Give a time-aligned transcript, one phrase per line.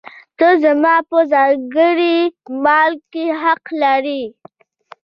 [0.37, 2.17] ته زما په ځانګړي
[2.63, 4.23] مال کې حق لرې.